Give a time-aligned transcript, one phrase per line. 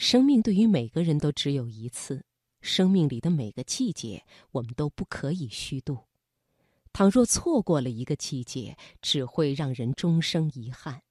[0.00, 2.24] 生命对于每个人都只有一次，
[2.62, 5.98] 生命里的每个季节，我们都不可以虚度。
[6.90, 11.02] 倘若错过了一个季节，只会让人终生遗憾，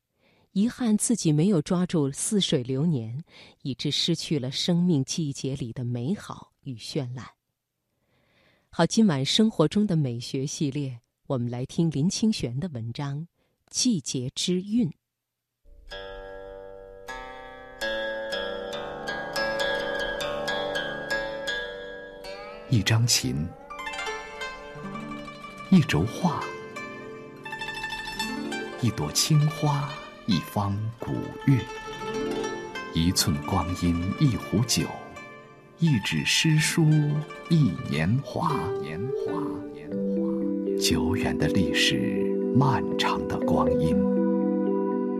[0.54, 3.24] 遗憾自己没有抓住似水流年，
[3.62, 7.24] 以致失去了生命季节里的美好与绚烂。
[8.72, 13.20] 好，今晚生活中的美学系列，我们来听林清玄的文章
[13.70, 14.90] 《季节之韵》。
[22.72, 23.36] 一张琴，
[25.72, 26.40] 一轴画，
[28.80, 29.90] 一朵青花，
[30.28, 31.14] 一方古
[31.48, 31.58] 月，
[32.94, 34.84] 一寸光阴，一壶酒，
[35.80, 36.86] 一纸诗书，
[37.50, 38.56] 一年华。
[38.80, 39.42] 年华，
[39.74, 42.24] 年华，久远的历史，
[42.56, 43.98] 漫长的光阴。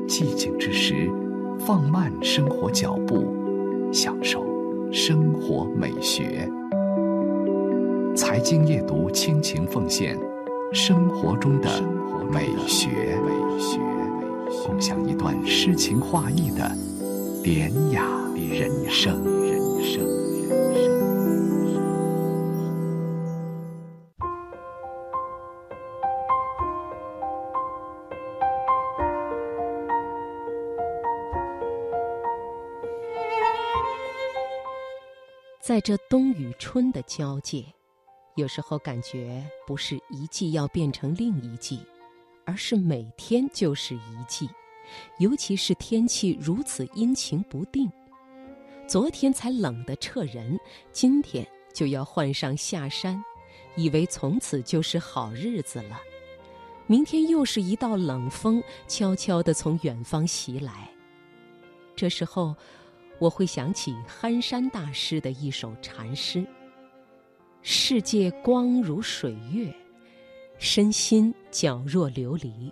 [0.08, 1.10] 寂静之时，
[1.60, 3.36] 放慢生活脚步，
[3.92, 4.46] 享受
[4.92, 6.48] 生活美学。
[8.20, 10.20] 财经夜读倾情奉献
[10.74, 11.82] 生活中的
[12.30, 12.90] 美学，
[14.68, 16.70] 共享一段诗情画意的
[17.42, 18.04] 典雅
[18.36, 19.18] 人生。
[35.62, 37.64] 在这冬与春的交界。
[38.40, 41.86] 有时候感觉不是一季要变成另一季，
[42.46, 44.50] 而是每天就是一季。
[45.20, 47.92] 尤其是天气如此阴晴不定，
[48.88, 50.58] 昨天才冷得彻人，
[50.92, 53.22] 今天就要换上下山，
[53.76, 56.00] 以为从此就是好日子了。
[56.88, 60.90] 明天又是一道冷风悄悄地从远方袭来。
[61.94, 62.56] 这时候，
[63.20, 66.48] 我会想起憨山大师的一首禅诗。
[67.62, 69.74] 世界光如水月，
[70.58, 72.72] 身心皎若琉璃。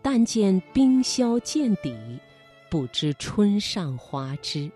[0.00, 2.18] 但见冰消见底，
[2.70, 4.70] 不知春上花枝。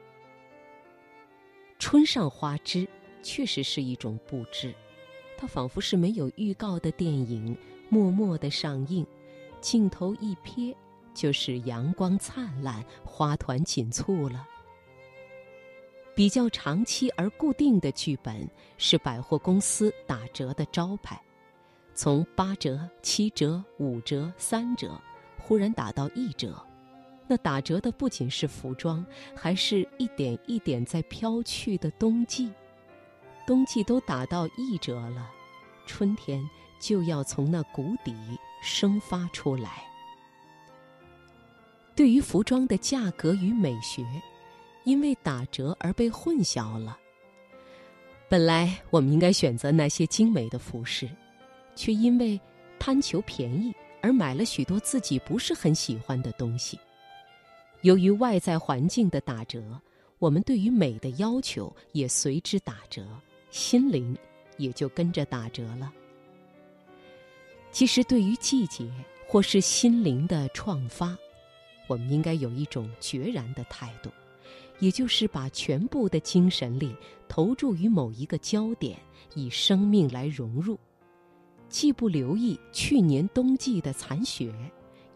[1.78, 2.88] 春上花枝
[3.22, 4.74] 确实是一种布置，
[5.36, 7.56] 它仿佛是没有预告的电影，
[7.88, 9.06] 默默的上映，
[9.60, 10.74] 镜头一瞥，
[11.14, 14.48] 就是阳光灿烂，花团锦簇了。
[16.18, 18.44] 比较长期而固定的剧本
[18.76, 21.16] 是百货公司打折的招牌，
[21.94, 25.00] 从八折、七折、五折、三折，
[25.38, 26.60] 忽然打到一折。
[27.28, 32.52] 那打折的不仅是服装，还是一点一点在飘去的冬季。
[33.46, 35.30] 冬季都打到一折了，
[35.86, 36.44] 春天
[36.80, 38.12] 就要从那谷底
[38.60, 39.84] 生发出来。
[41.94, 44.04] 对于服装的价格与美学。
[44.88, 46.98] 因为打折而被混淆了。
[48.26, 51.06] 本来我们应该选择那些精美的服饰，
[51.76, 52.40] 却因为
[52.78, 56.80] 贪求便宜而买了许多自己不是很喜欢的东西。
[57.82, 59.78] 由于外在环境的打折，
[60.18, 63.06] 我们对于美的要求也随之打折，
[63.50, 64.16] 心灵
[64.56, 65.92] 也就跟着打折了。
[67.70, 68.90] 其实，对于季节
[69.26, 71.14] 或是心灵的创发，
[71.86, 74.10] 我们应该有一种决然的态度。
[74.78, 76.94] 也就是把全部的精神力
[77.28, 78.98] 投注于某一个焦点，
[79.34, 80.78] 以生命来融入，
[81.68, 84.54] 既不留意去年冬季的残雪，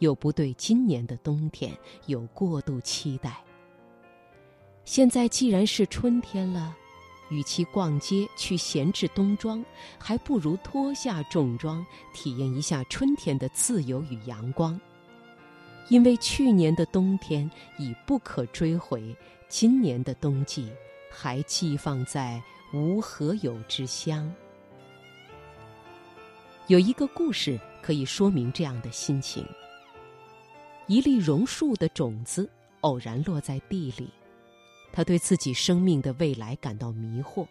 [0.01, 1.73] 又不对今年的冬天
[2.07, 3.43] 有过度期待。
[4.85, 6.77] 现在既然是春天了，
[7.31, 9.65] 与其逛街去闲置冬装，
[9.97, 14.79] 还不如脱下重装，体验一下春天的自由与阳光。
[15.93, 19.15] 因为去年的冬天已不可追回。
[19.47, 20.73] 今年的冬季
[21.11, 22.43] 还寄放在
[22.73, 24.33] 无何有之乡。
[26.67, 29.47] 有一个故事可以说明这样的心情：
[30.87, 34.09] 一粒榕树的种子偶然落在地里，
[34.95, 37.47] 他对自己生命的未来感到迷惑，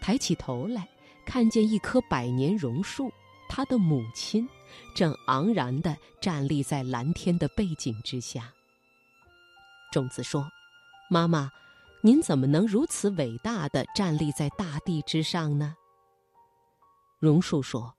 [0.00, 0.88] 抬起头来，
[1.26, 3.12] 看见一棵百年榕树，
[3.50, 4.48] 他的母亲
[4.94, 8.52] 正昂然地站立在蓝天的背景之下。
[9.92, 10.46] 种子说。
[11.08, 11.52] 妈妈，
[12.02, 15.76] 您怎么能如此伟大的站立在大地之上呢？
[17.20, 17.94] 榕树说：“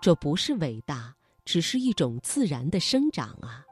[0.00, 1.14] 这不是伟大，
[1.44, 3.62] 只是一种自然的生长啊。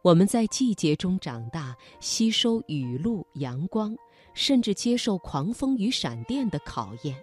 [0.00, 3.94] 我们在季节中长大，吸收雨露、阳光，
[4.32, 7.22] 甚至接受狂风与闪电的考验。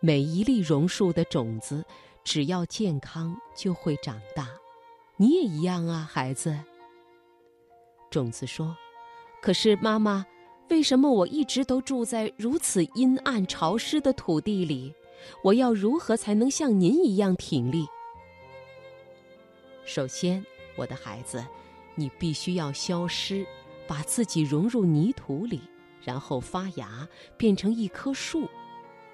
[0.00, 1.84] 每一粒榕树的种子，
[2.24, 4.48] 只要健康，就会长大。
[5.16, 6.58] 你也一样啊，孩子。”
[8.10, 8.76] 种子说。
[9.42, 10.26] 可是，妈妈，
[10.68, 14.92] 为什么我一直都住在如此阴暗潮湿的土地里？
[15.42, 17.86] 我要如何才能像您一样挺立？
[19.84, 20.44] 首先，
[20.76, 21.44] 我的孩子，
[21.94, 23.46] 你必须要消失，
[23.86, 25.62] 把自己融入泥土里，
[26.02, 28.46] 然后发芽，变成一棵树。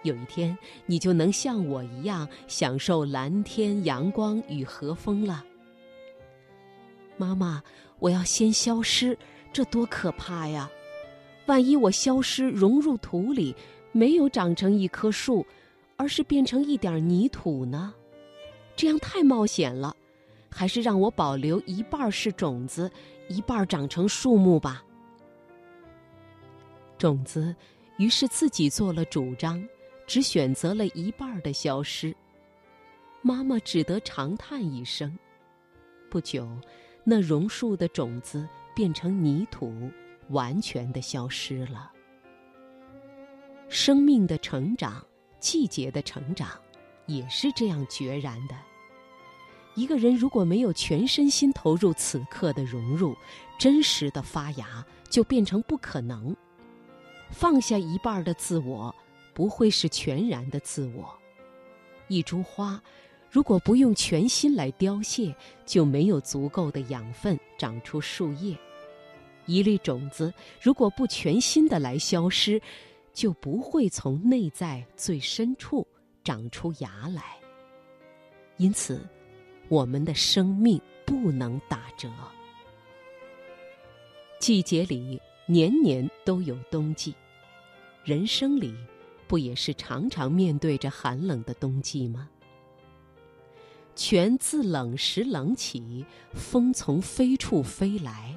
[0.02, 0.56] 有一天，
[0.86, 5.44] 你就能像我一样享受蓝天、阳光与和风了。
[7.16, 7.62] 妈妈，
[7.98, 9.16] 我要先消失，
[9.52, 10.70] 这多可怕呀！
[11.46, 13.54] 万一我消失融入土里，
[13.92, 15.46] 没有长成一棵树，
[15.96, 17.94] 而是变成一点泥土呢？
[18.76, 19.96] 这样太冒险了，
[20.50, 22.90] 还是让我保留一半是种子，
[23.28, 24.84] 一半长成树木吧。
[26.98, 27.54] 种子
[27.96, 29.66] 于是自己做了主张。
[30.06, 32.14] 只选择了一半的消失，
[33.22, 35.16] 妈妈只得长叹一声。
[36.08, 36.48] 不久，
[37.02, 39.90] 那榕树的种子变成泥土，
[40.28, 41.90] 完全的消失了。
[43.68, 45.04] 生命的成长，
[45.40, 46.50] 季节的成长，
[47.06, 48.54] 也是这样决然的。
[49.74, 53.14] 一个人如果没有全身心投入此刻的融入，
[53.58, 56.34] 真实的发芽就变成不可能。
[57.30, 58.94] 放下一半的自我。
[59.36, 61.14] 不会是全然的自我。
[62.08, 62.82] 一株花，
[63.30, 65.36] 如果不用全心来凋谢，
[65.66, 68.56] 就没有足够的养分长出树叶；
[69.44, 72.58] 一粒种子，如果不全心的来消失，
[73.12, 75.86] 就不会从内在最深处
[76.24, 77.36] 长出芽来。
[78.56, 79.06] 因此，
[79.68, 82.08] 我们的生命不能打折。
[84.40, 87.14] 季节里年年都有冬季，
[88.02, 88.74] 人生里。
[89.26, 92.28] 不也是常常面对着寒冷的冬季吗？
[93.94, 98.34] 泉自冷时冷起，风从飞处飞来，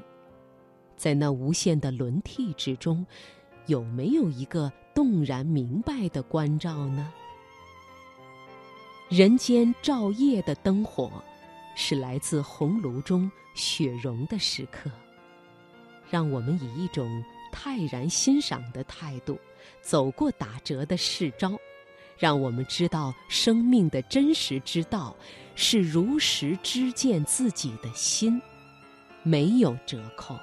[0.96, 3.06] 在那无限的轮替之中，
[3.68, 7.14] 有没有一个动然明白的关照呢？
[9.10, 11.12] 人间照夜的灯火，
[11.76, 14.90] 是来自红炉中雪融的时刻，
[16.10, 17.24] 让我们以一种。
[17.52, 19.36] 泰然欣赏的态度，
[19.82, 21.60] 走过打折的世招，
[22.18, 25.16] 让我们知道生命的真实之道
[25.56, 28.42] 是如实知见自己的心，
[29.24, 30.40] 没有折扣。